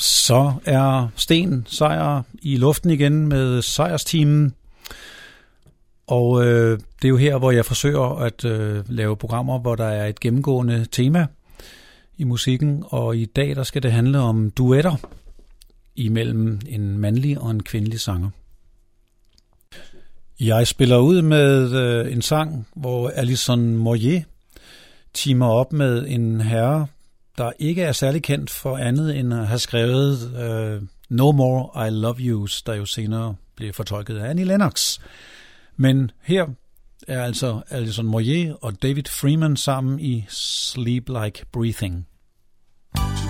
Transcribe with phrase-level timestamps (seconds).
[0.00, 4.54] Så er Sten Sejr i luften igen med sejrsteamen.
[6.06, 9.84] Og øh, det er jo her, hvor jeg forsøger at øh, lave programmer, hvor der
[9.84, 11.26] er et gennemgående tema
[12.16, 12.84] i musikken.
[12.86, 14.96] Og i dag der skal det handle om duetter
[15.96, 18.30] imellem en mandlig og en kvindelig sanger.
[20.40, 24.20] Jeg spiller ud med øh, en sang, hvor Alison Moyer
[25.14, 26.86] timer op med en herre,
[27.40, 31.90] der ikke er særlig kendt for andet end at have skrevet uh, No More I
[31.90, 34.98] Love Yous, der jo senere blev fortolket af Annie Lennox.
[35.76, 36.46] Men her
[37.08, 42.06] er altså Alison Moyer og David Freeman sammen i Sleep Like Breathing.
[42.94, 43.29] thank you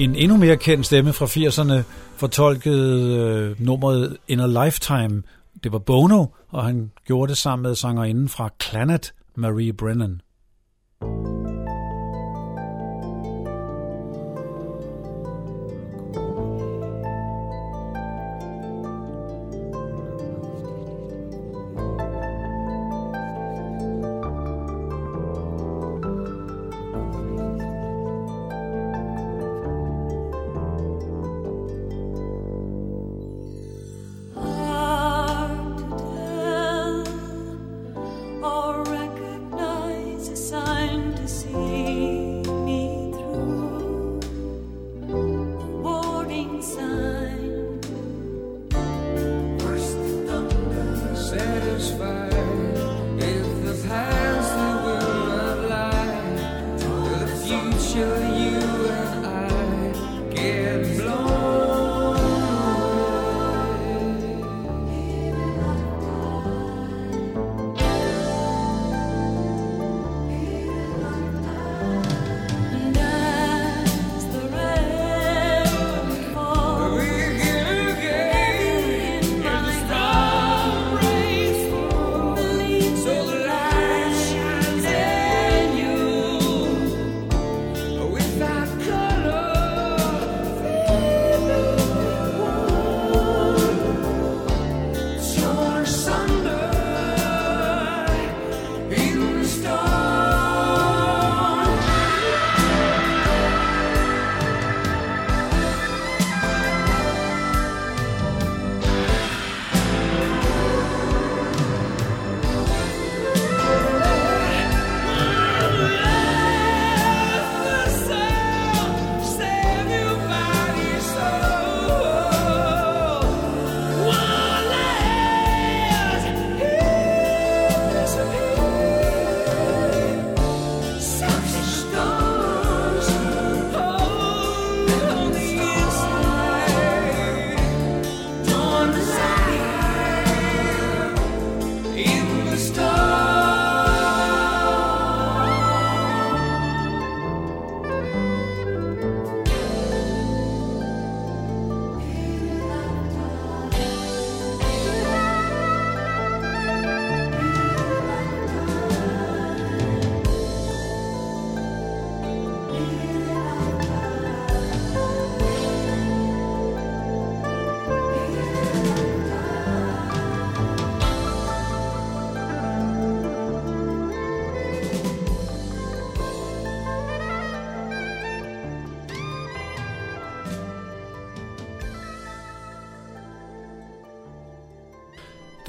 [0.00, 1.82] En endnu mere kendt stemme fra 80'erne
[2.16, 5.22] fortolkede øh, nummeret In a Lifetime.
[5.64, 10.20] Det var Bono, og han gjorde det sammen med sangerinden fra Clannad, Marie Brennan.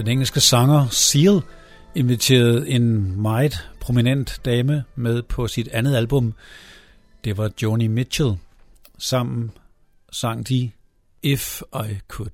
[0.02, 1.42] Den engelske sanger Seal
[1.96, 6.34] inviterede en meget prominent dame med på sit andet album.
[7.24, 8.34] Det var Joni Mitchell.
[8.98, 9.52] Sammen
[10.12, 10.72] sang de
[11.24, 12.32] If I Could.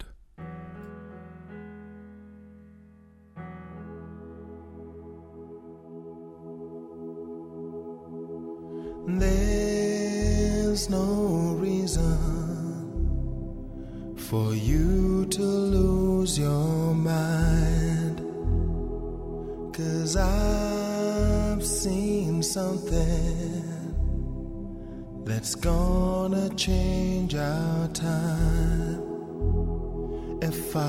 [9.19, 12.26] There's no reason
[14.29, 18.19] for you to lose your mind.
[19.73, 23.63] Cause I've seen something
[25.23, 29.01] that's gonna change our time.
[30.41, 30.83] If I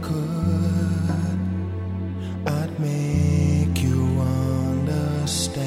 [0.00, 1.40] could,
[2.46, 5.60] I'd make you understand.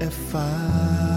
[0.00, 1.15] If I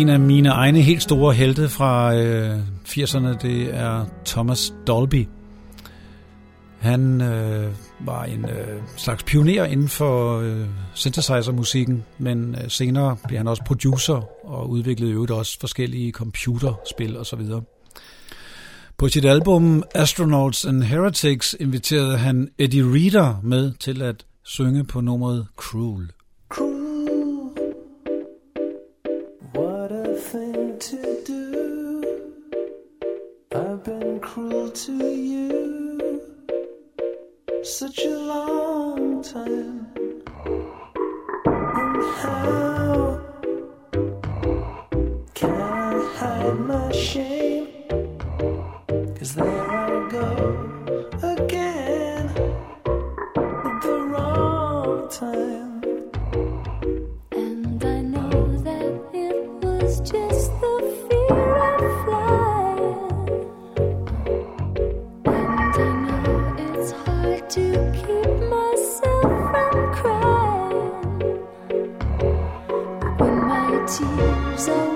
[0.00, 5.28] En af mine egne helt store helte fra øh, 80'erne, det er Thomas Dolby.
[6.78, 13.38] Han øh, var en øh, slags pioner inden for øh, synthesizer-musikken, men øh, senere blev
[13.38, 17.40] han også producer og udviklede øvrigt også forskellige computerspil osv.
[18.96, 25.00] På sit album Astronauts and Heretics inviterede han Eddie Reader med til at synge på
[25.00, 25.96] nummeret Cruel.
[25.96, 26.19] Cruel.
[34.72, 36.22] To you.
[37.62, 39.86] Such a long time.
[41.44, 43.20] And how
[45.34, 47.68] can I hide my shame?
[49.18, 50.69] Cause there I go
[74.60, 74.89] so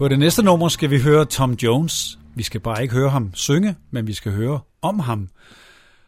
[0.00, 2.18] På det næste nummer skal vi høre Tom Jones.
[2.34, 5.28] Vi skal bare ikke høre ham synge, men vi skal høre om ham.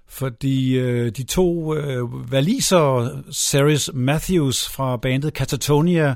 [0.09, 6.15] Fordi øh, de to øh, valiser, Ceres Matthews fra bandet Catatonia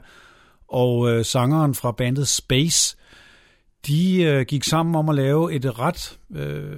[0.68, 2.96] og øh, sangeren fra bandet Space,
[3.86, 6.76] de øh, gik sammen om at lave et ret øh,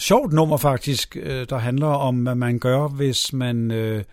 [0.00, 4.04] sjovt nummer faktisk, øh, der handler om, hvad man gør, hvis man øh,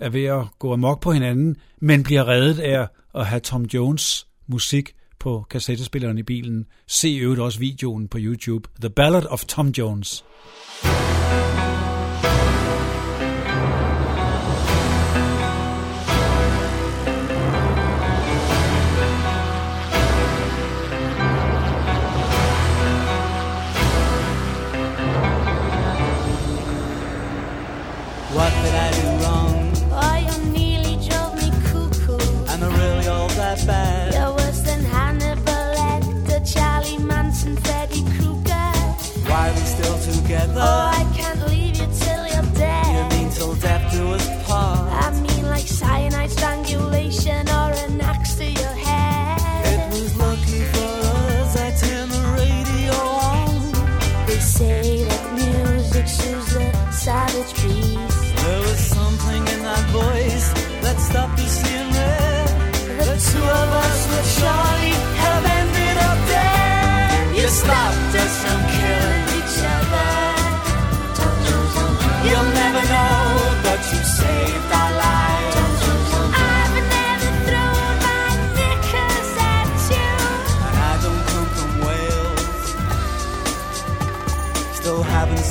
[0.00, 4.26] er ved at gå amok på hinanden, men bliver reddet af at have Tom Jones
[4.46, 6.66] musik på kassettespilleren i bilen.
[6.86, 8.68] Se øvrigt også videoen på YouTube.
[8.80, 10.24] The Ballad of Tom Jones.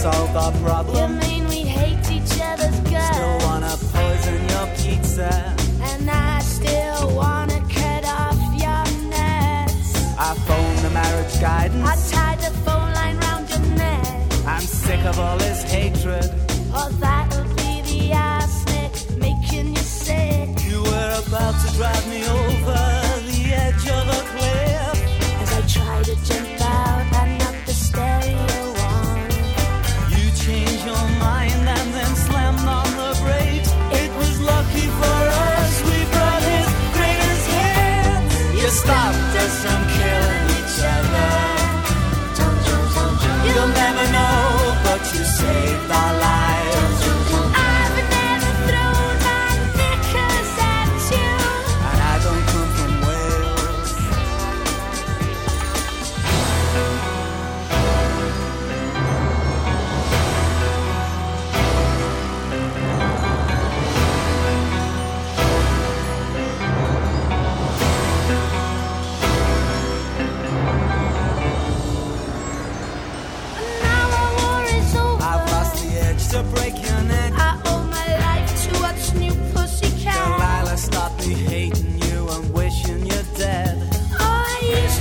[0.03, 1.22] solve our problem.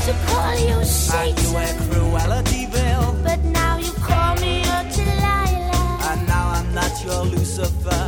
[0.07, 1.45] used to call you Satan.
[1.45, 2.67] You were Cruella de
[3.23, 5.99] But now you call me your Delilah.
[6.11, 8.02] And now I'm not your Lucifer.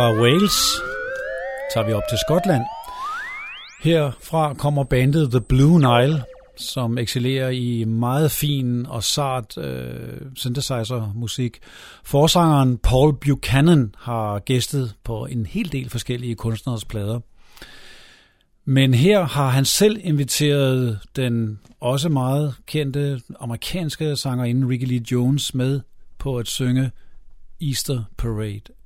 [0.00, 0.82] fra Wales
[1.74, 2.62] tager vi op til Skotland.
[3.82, 6.22] Herfra kommer bandet The Blue Nile,
[6.56, 11.58] som excellerer i meget fin og sart øh, synthesizer-musik.
[12.04, 17.20] Forsangeren Paul Buchanan har gæstet på en hel del forskellige kunstneres plader.
[18.64, 25.54] Men her har han selv inviteret den også meget kendte amerikanske sangerinde Ricky Lee Jones
[25.54, 25.80] med
[26.18, 26.90] på at synge
[27.60, 28.79] Easter Parade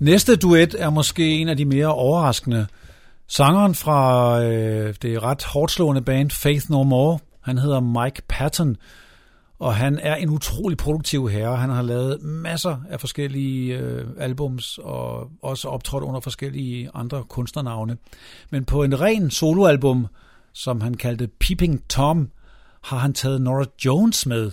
[0.00, 2.66] Næste duet er måske en af de mere overraskende.
[3.28, 8.76] Sangeren fra øh, det ret hårdslående band Faith No More, han hedder Mike Patton,
[9.58, 11.56] og han er en utrolig produktiv herre.
[11.56, 17.96] Han har lavet masser af forskellige øh, albums og også optrådt under forskellige andre kunstnernavne.
[18.50, 20.06] Men på en ren soloalbum,
[20.52, 22.30] som han kaldte Peeping Tom,
[22.82, 24.50] har han taget Nora Jones med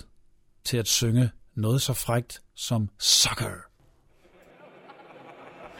[0.64, 3.67] til at synge noget så frægt som Sucker.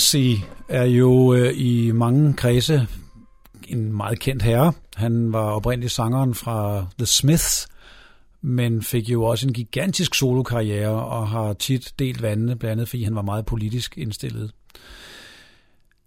[0.00, 0.36] Morrissey
[0.68, 2.86] er jo øh, i mange kredse
[3.68, 4.72] en meget kendt herre.
[4.96, 7.68] Han var oprindeligt sangeren fra The Smiths,
[8.42, 13.04] men fik jo også en gigantisk solokarriere og har tit delt vandene, blandt andet fordi
[13.04, 14.50] han var meget politisk indstillet.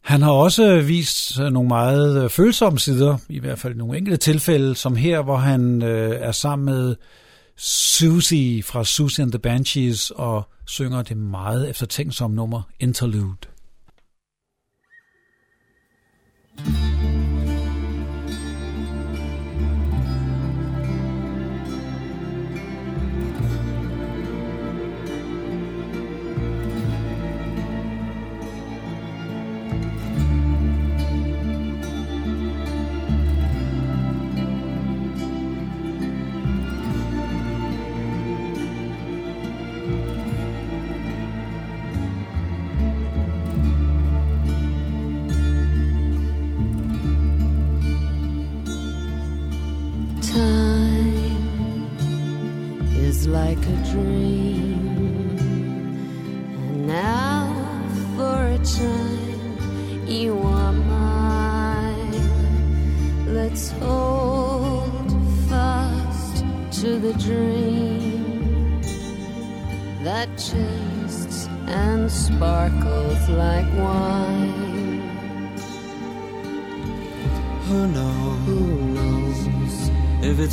[0.02, 4.18] Han har også vist nogle meget øh, følsomme sider, i hvert fald i nogle enkelte
[4.18, 6.96] tilfælde, som her, hvor han øh, er sammen med
[7.58, 13.53] Susie fra Susie and the Banshees og synger det meget eftertænksomme nummer Interlude.
[16.58, 16.93] Thank you.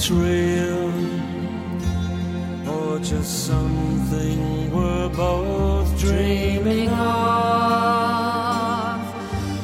[0.00, 0.90] it's real
[2.66, 6.96] or just something we're both dreaming of.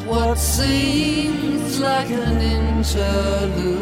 [0.06, 3.75] What seems like an interlude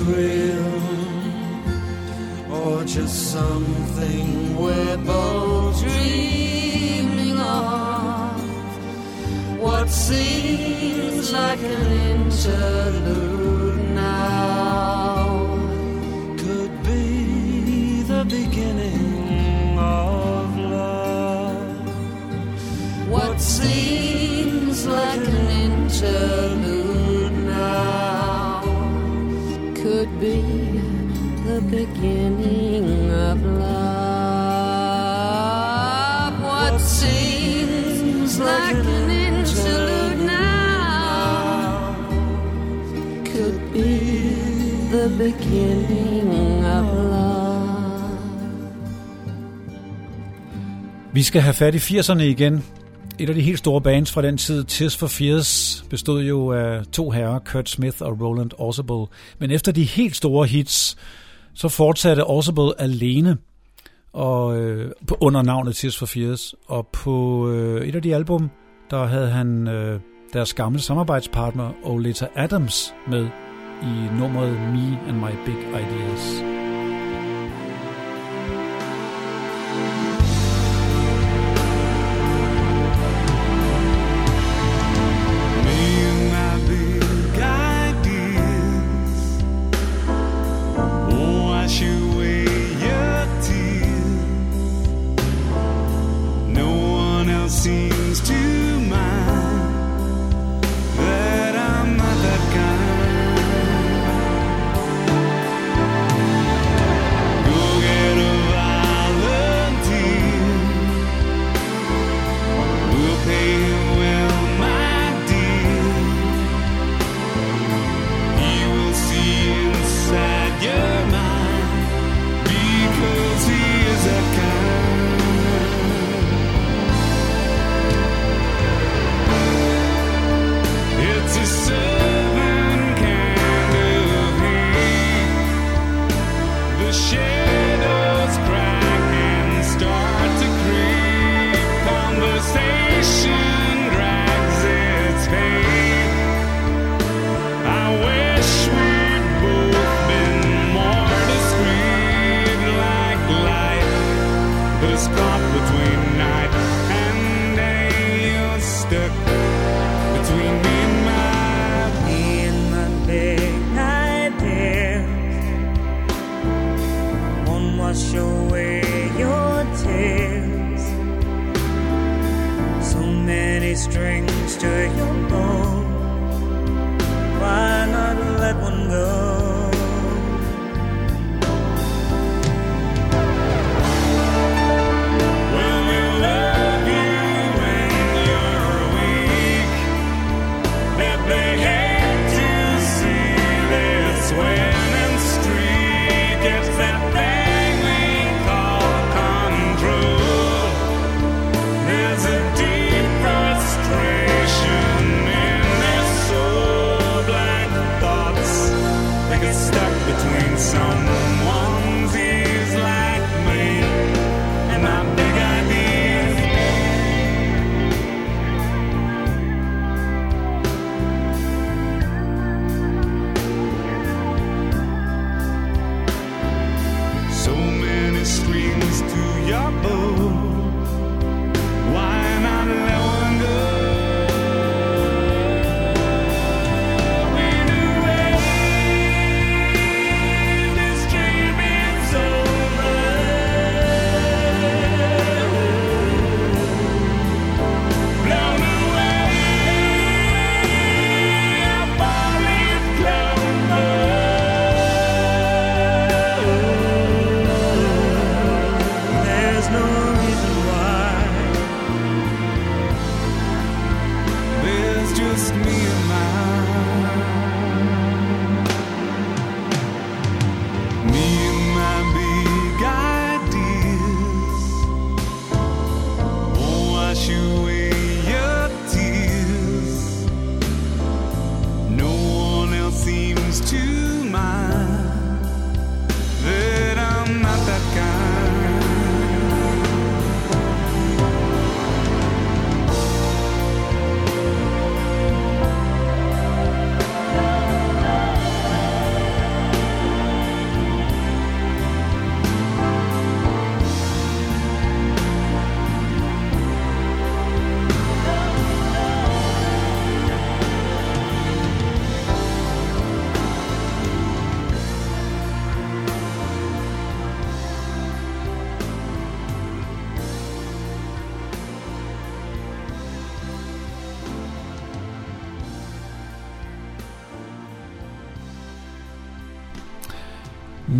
[0.00, 0.72] real
[2.52, 8.40] or just something we're both dreaming of.
[9.60, 12.77] What seems like an interest
[45.50, 47.28] killing of love.
[51.12, 52.64] Vi skal have fat i 80'erne igen.
[53.18, 56.86] Et af de helt store bands fra den tid, Tears for Fears, bestod jo af
[56.92, 59.06] to herrer, Kurt Smith og Roland Orzabal.
[59.38, 60.96] Men efter de helt store hits,
[61.54, 63.36] så fortsatte Orzabal alene
[64.12, 66.54] og, øh, under navnet Tears for Fears.
[66.66, 68.50] Og på øh, et af de album,
[68.90, 70.00] der havde han øh,
[70.32, 73.28] deres gamle samarbejdspartner Oleta Adams med
[73.82, 76.57] i nummeret Me and My Big Ideas.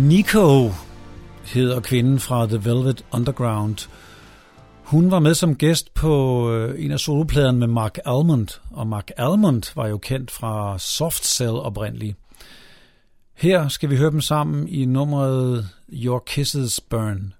[0.09, 0.71] Nico
[1.43, 3.89] hedder kvinden fra The Velvet Underground.
[4.83, 9.11] Hun var med som gæst på øh, en af solopladerne med Mark Almond, og Mark
[9.17, 12.17] Almond var jo kendt fra Soft Cell oprindeligt.
[13.35, 17.33] Her skal vi høre dem sammen i nummeret Your Kisses Burn.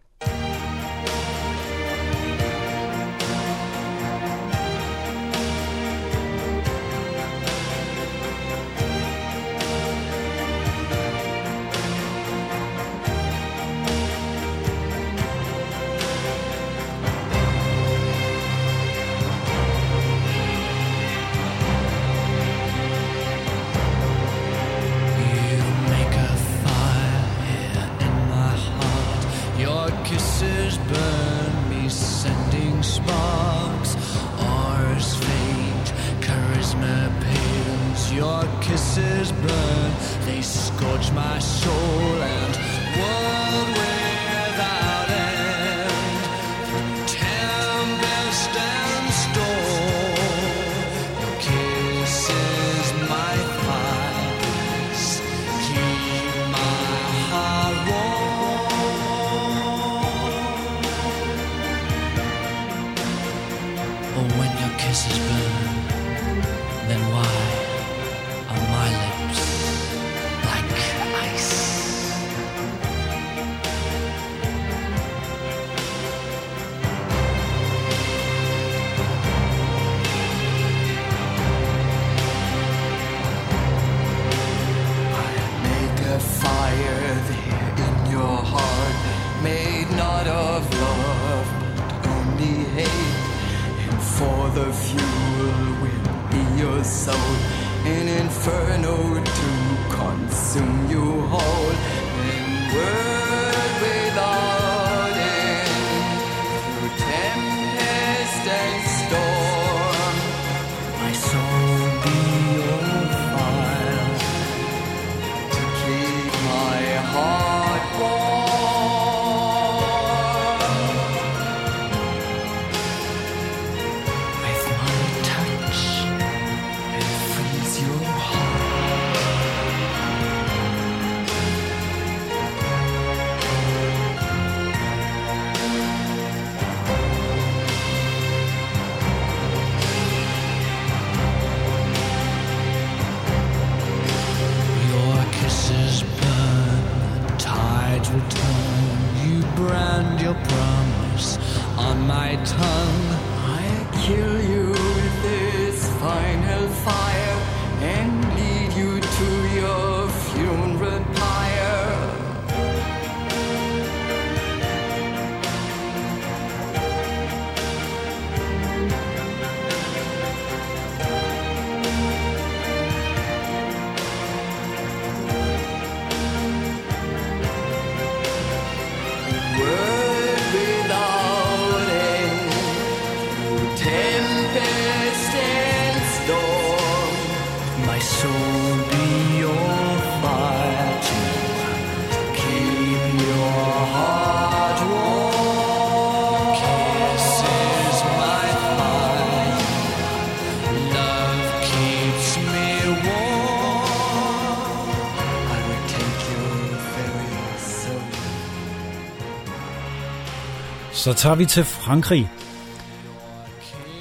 [210.99, 212.31] Så tager vi til Frankrig.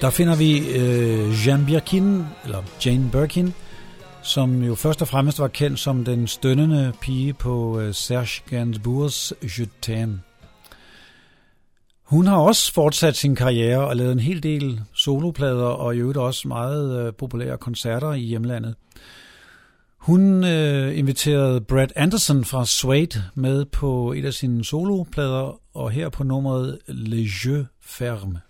[0.00, 3.54] Der finder vi øh, Jean Birkin, eller Jane Birkin,
[4.22, 9.32] som jo først og fremmest var kendt som den stønnende pige på øh, Serge Gainsbourgs
[9.42, 10.10] Je t'aime.
[12.04, 16.18] Hun har også fortsat sin karriere og lavet en hel del soloplader og i øvrigt
[16.18, 18.74] også meget øh, populære koncerter i hjemlandet.
[20.08, 26.08] Hun øh, inviterede Brad Anderson fra Suede med på et af sine soloplader, og her
[26.08, 28.40] på nummeret Le Jeu Ferme.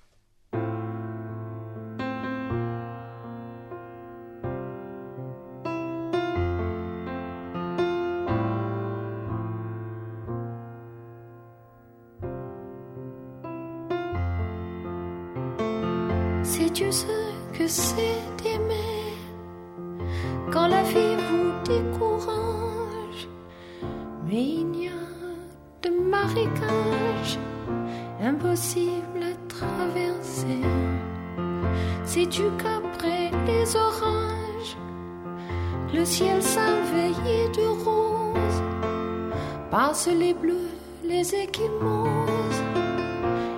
[39.71, 40.71] Passent les bleus,
[41.05, 42.63] les échymoses,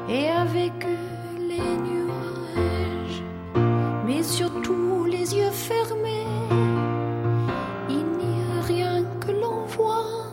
[0.09, 3.23] et avec eux les nuages,
[4.07, 6.27] mais surtout les yeux fermés.
[7.89, 10.33] Il n'y a rien que l'on voit,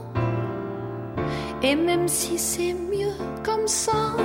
[1.61, 4.15] et même si c'est mieux comme ça,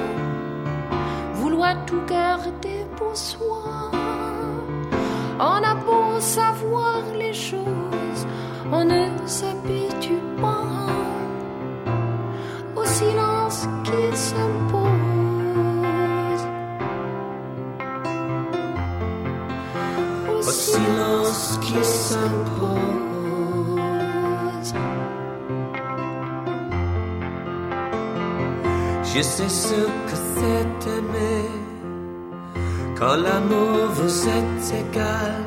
[1.35, 3.91] vouloir tout garder pour soi.
[5.39, 8.27] On a beau savoir les choses,
[8.71, 10.82] on ne s'habitue pas
[29.15, 29.75] Je sais ce
[30.09, 31.49] que c'est aimer
[32.99, 35.45] quand l'amour vous est égal.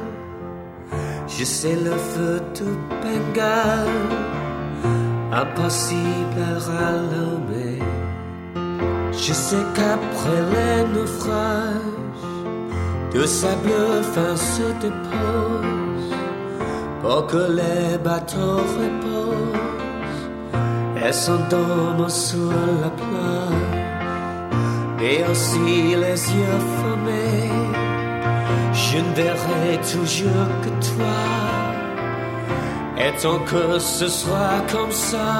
[1.28, 3.90] Je sais le feu tout bengal,
[5.32, 7.80] impossible à rallumer.
[9.12, 12.30] Je sais qu'après les naufrages,
[13.14, 15.65] de sable fin se dépose
[17.06, 19.60] pour que les bateaux reposent
[21.06, 22.52] et s'endorment sur
[22.82, 23.76] la plage
[25.10, 27.52] et aussi les yeux fermés.
[28.74, 31.22] Je ne verrai toujours que toi.
[32.98, 35.32] Et tant que ce sera comme ça,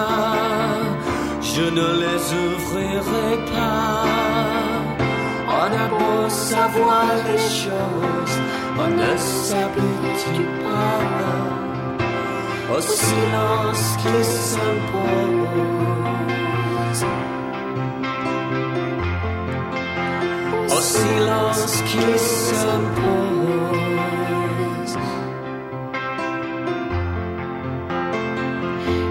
[1.42, 4.06] je ne les ouvrirai pas.
[5.62, 8.38] On a beau savoir les choses,
[8.84, 11.45] on ne s'habitue pas
[12.72, 15.56] au silence qui s'impose.
[20.76, 22.96] Au silence qui s'impose.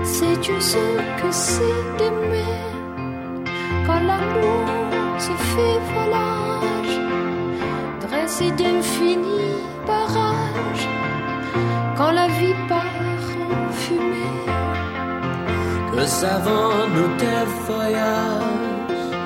[0.02, 0.84] Sais-tu ce
[1.20, 2.58] que c'est d'aimer
[3.86, 4.66] quand l'amour
[5.18, 6.96] se fait volage,
[8.00, 9.73] dressé d'infinis
[16.04, 19.16] Que savons-nous des voyages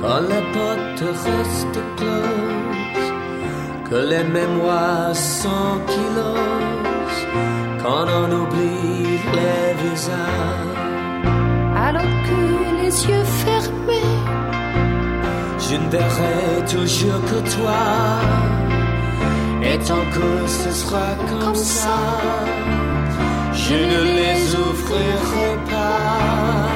[0.00, 3.12] quand les portes restent closes?
[3.90, 6.40] Que les mémoires sont kilos
[7.82, 10.78] quand on oublie les visages?
[11.88, 12.40] Alors que
[12.80, 14.16] les yeux fermés,
[15.58, 17.84] Je ne verrai toujours que toi.
[19.62, 21.98] Et tant que ce sera comme ça,
[23.66, 26.74] je ne les ouvrirai pas.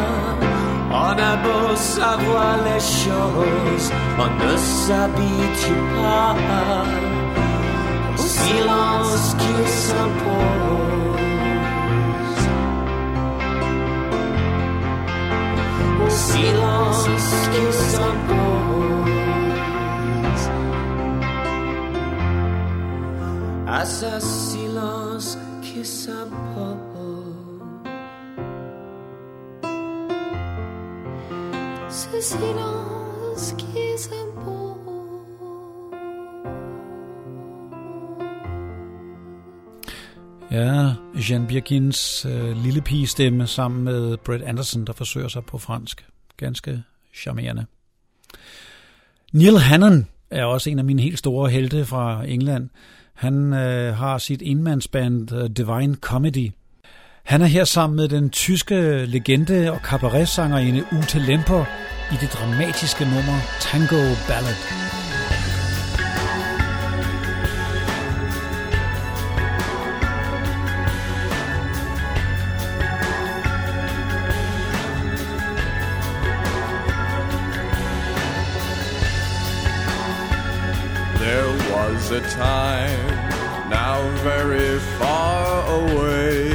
[0.90, 3.88] On a beau savoir les choses,
[4.24, 6.34] on ne s'habitue pas
[8.14, 10.48] au silence qui s'impose.
[16.04, 17.04] Au silence
[17.52, 18.38] qui s'impose.
[23.66, 26.77] À ce silence qui s'impose.
[41.30, 46.06] Jean Birkins øh, lille pigestemme sammen med Brett Anderson, der forsøger sig på fransk.
[46.36, 46.82] Ganske
[47.14, 47.66] charmerende.
[49.32, 52.68] Neil Hannon er også en af mine helt store helte fra England.
[53.14, 56.50] Han øh, har sit enmandsband uh, Divine Comedy.
[57.24, 61.64] Han er her sammen med den tyske legende og cabaretsangerinde Ute Lemper
[62.12, 64.97] i det dramatiske nummer Tango Ballad.
[82.10, 83.06] Was a time,
[83.68, 86.50] now very far away,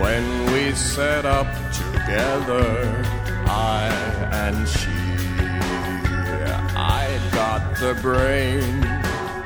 [0.00, 3.04] when we set up together,
[3.46, 3.88] I
[4.32, 4.90] and she.
[6.76, 8.84] I got the brain,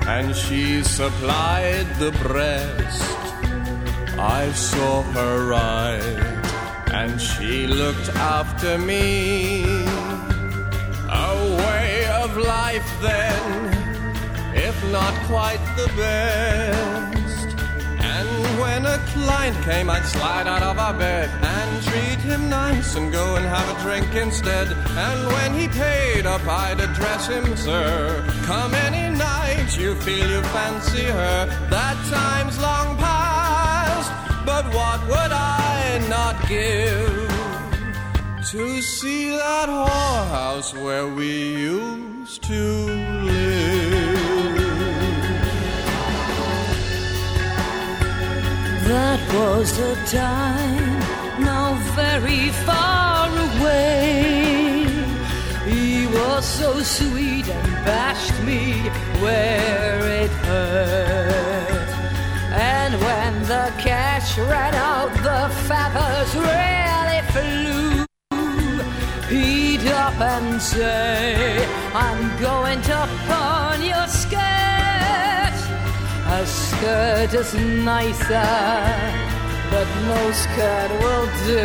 [0.06, 3.02] and she supplied the breast.
[4.18, 6.40] I saw her ride,
[6.92, 9.64] and she looked after me
[11.10, 11.34] a
[11.66, 13.74] way of life then,
[14.93, 17.49] not quite the best.
[17.99, 22.97] And when a client came, I'd slide out of our bed and treat him nice
[22.97, 24.68] and go and have a drink instead.
[25.07, 28.24] And when he paid up, I'd address him, sir.
[28.45, 31.47] Come any night you feel you fancy her.
[31.70, 34.11] That time's long past,
[34.45, 37.35] but what would I not give?
[38.55, 44.13] to see that whorehouse where we used to live.
[48.87, 50.99] That was the time,
[51.43, 54.85] now very far away.
[55.64, 58.74] He was so sweet and bashed me
[59.22, 61.89] where it hurt.
[62.53, 68.05] And when the cash ran out, the feathers really flew.
[69.30, 73.63] He'd up and say, I'm going to skirt.
[76.35, 78.51] A skirt is nicer,
[79.70, 81.64] but no skirt will do.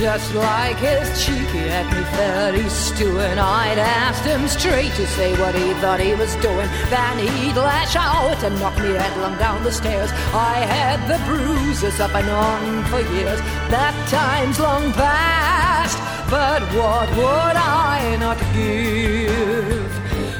[0.00, 2.62] Just like his cheeky at me fairly
[3.40, 6.68] I'd asked him straight to say what he thought he was doing.
[6.90, 10.12] Then he'd lash out and knock me headlong down the stairs.
[10.32, 13.40] I had the bruises up and on for years.
[13.74, 15.98] That time's long past,
[16.30, 19.77] but what would I not give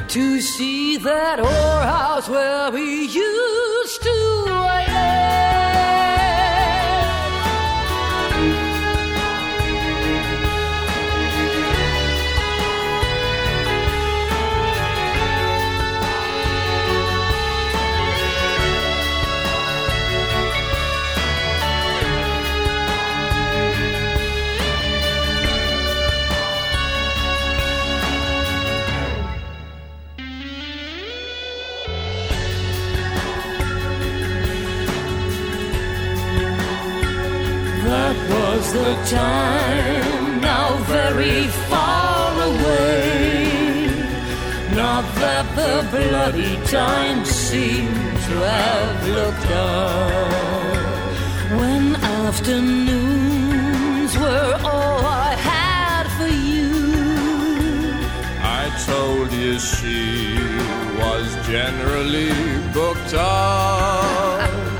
[0.09, 4.68] to see that whorehouse where we used to
[38.59, 43.86] was the time, now very far away.
[44.74, 50.32] Not that the bloody time seems to have looked up.
[51.61, 51.84] When
[52.26, 56.72] afternoons were all I had for you.
[58.61, 60.36] I told you she
[61.02, 62.32] was generally
[62.72, 64.78] booked up.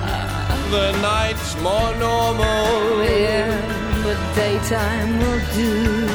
[0.71, 3.03] The night's more normal.
[3.05, 3.57] Yeah,
[4.05, 6.09] but daytime will do.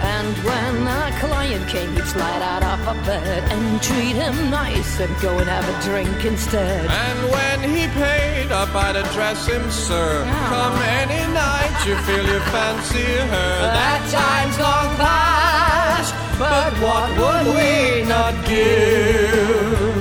[0.00, 5.00] And when a client came, he'd slide out of a bed and treat him nice
[5.00, 6.86] and go and have a drink instead.
[6.86, 10.24] And when he paid up, I'd address him, sir.
[10.26, 10.48] Ah.
[10.52, 13.52] Come any night, you feel you fancy her.
[13.80, 19.95] That time's long past, But what would we not give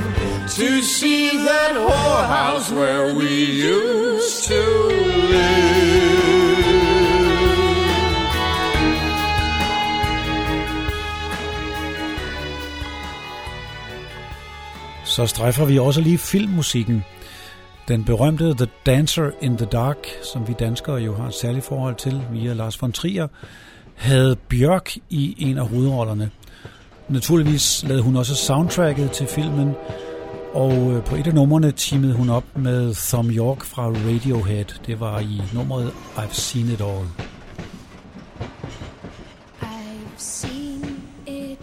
[0.55, 3.29] to see that whorehouse where we
[3.75, 4.63] used to
[5.29, 5.75] live?
[15.05, 17.03] Så strejfer vi også lige filmmusikken.
[17.87, 19.97] Den berømte The Dancer in the Dark,
[20.33, 23.27] som vi danskere jo har et særligt forhold til via Lars von Trier,
[23.95, 26.31] havde Bjørk i en af hovedrollerne.
[27.09, 29.75] Naturligvis lavede hun også soundtracket til filmen,
[30.55, 34.65] og øh, på et af numrene teamede hun op med Thom Yorke fra Radiohead.
[34.87, 37.05] Det var i nummeret I've Seen It All.
[39.61, 40.81] I've seen
[41.27, 41.59] it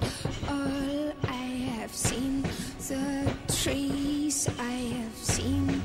[0.49, 1.12] all.
[1.24, 2.47] I have seen
[2.80, 4.49] the trees.
[4.49, 5.82] I have seen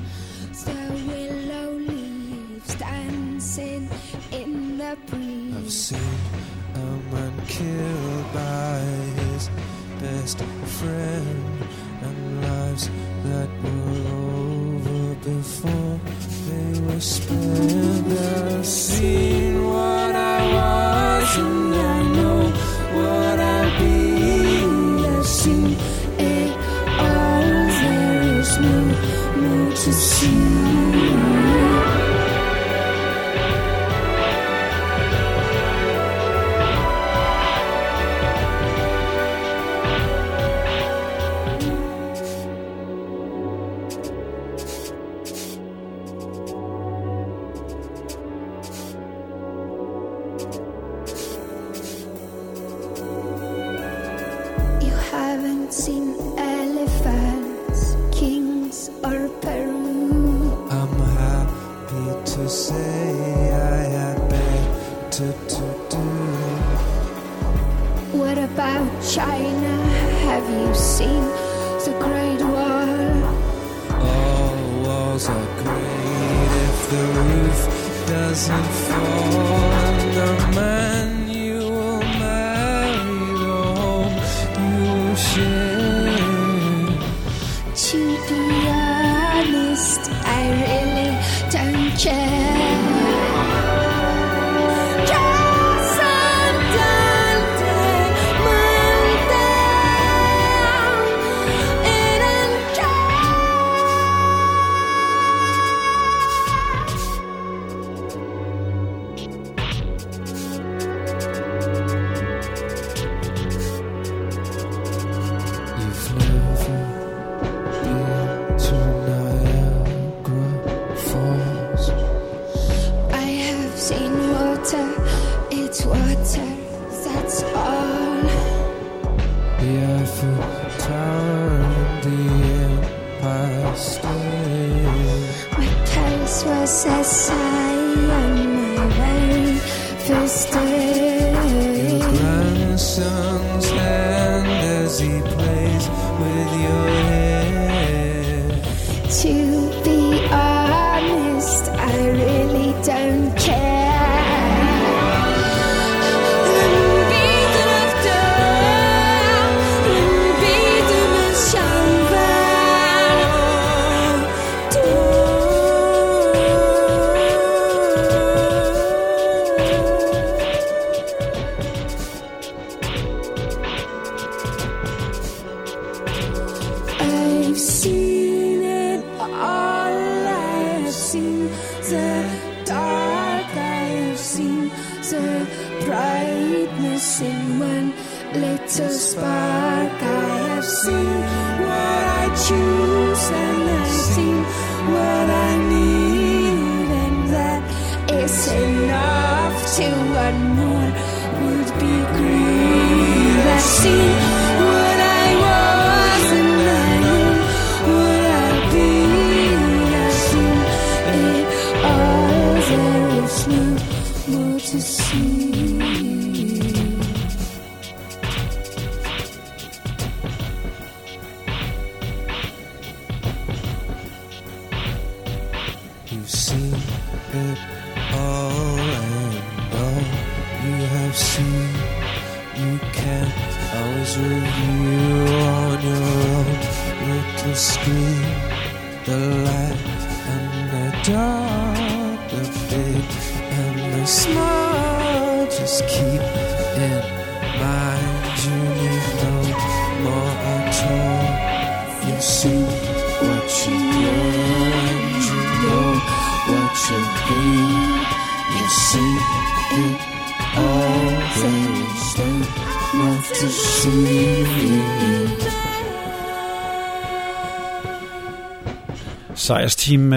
[0.66, 3.90] the willow leaves dancing
[4.32, 5.56] in the breeze.
[5.56, 6.18] I've seen
[6.74, 8.78] a man killed by
[9.20, 9.50] his
[10.00, 10.38] best
[10.78, 11.57] friend,
[12.78, 12.90] lives
[13.24, 16.00] that were over before
[16.48, 18.06] they were spent.
[18.06, 22.40] I've seen what I was, and I know
[22.98, 25.06] what I'll be.
[25.06, 25.76] I've seen
[26.18, 26.52] it
[26.98, 27.42] all.
[27.80, 28.78] There is no
[29.36, 30.57] more to see.
[55.48, 60.68] Haven't seen elephants, kings, or Peru.
[60.70, 60.94] I'm
[61.24, 66.04] happy to say I had better to do.
[68.20, 69.74] What about China?
[70.28, 71.24] Have you seen
[71.84, 72.90] the Great Wall?
[74.12, 77.60] All walls are great if the roof
[78.06, 79.48] doesn't fall.
[79.86, 80.77] And the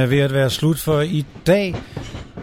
[0.02, 1.76] er ved at være slut for i dag,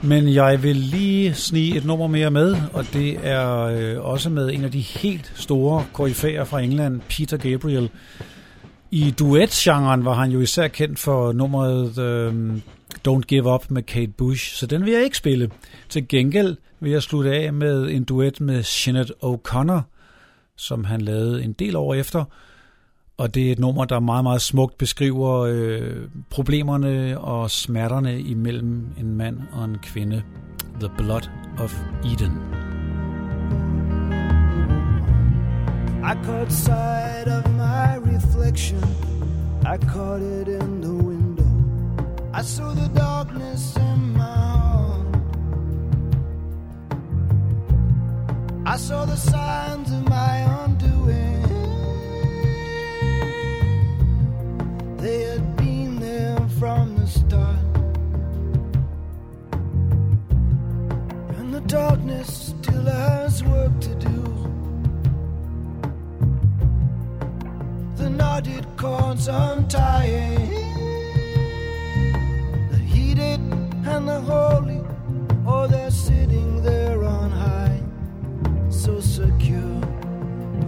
[0.03, 4.51] men jeg vil lige snige et nummer mere med, og det er øh, også med
[4.51, 7.91] en af de helt store koryfæer fra England, Peter Gabriel.
[8.91, 12.57] I duetgenren var han jo især kendt for nummeret øh,
[13.09, 15.51] Don't Give Up med Kate Bush, så den vil jeg ikke spille.
[15.89, 19.81] Til gengæld vil jeg slutte af med en duet med Sinead O'Connor,
[20.57, 22.25] som han lavede en del år efter,
[23.19, 28.87] og det er et nummer, der meget, meget smukt beskriver øh, problemerne og smerterne imellem
[28.99, 30.23] en mand og en kvinde.
[30.81, 32.33] The Blood of Eden.
[36.05, 38.79] I caught sight of my reflection.
[39.63, 41.49] I caught it in the window.
[42.35, 45.17] I saw the darkness in my heart.
[48.67, 50.78] I saw the signs of my own
[54.99, 57.59] They had been there from the start.
[61.39, 64.29] And the darkness still has work to do.
[67.99, 70.49] the knotted cords untying.
[72.71, 73.41] The heated
[73.87, 74.81] and the holy,
[75.47, 77.83] oh, they're sitting there on high,
[78.71, 79.81] so secure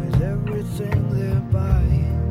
[0.01, 2.30] with everything they're buying.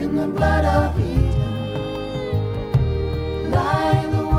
[0.00, 1.74] In the blood of Eden,
[3.50, 4.29] lie the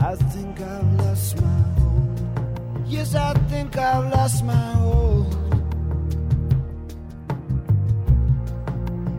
[0.00, 2.20] I think I've lost my hold.
[2.86, 5.34] Yes, I think I've lost my hold.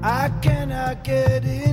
[0.01, 1.66] I cannot get insurance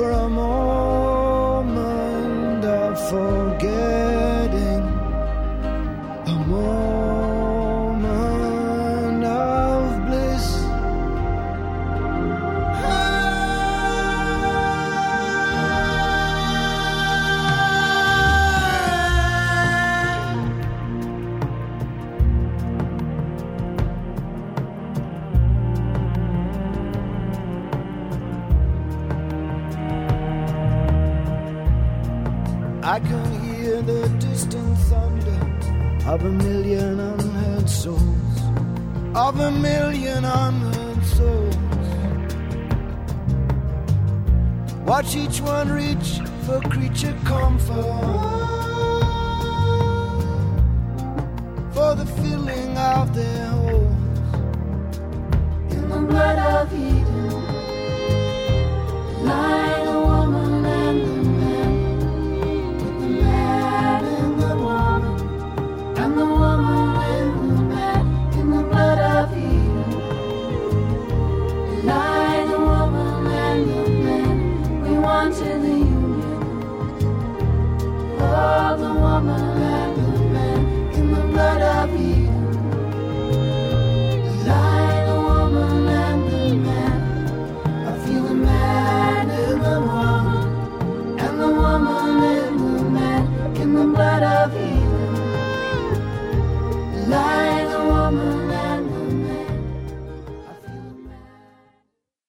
[0.00, 0.59] for a moment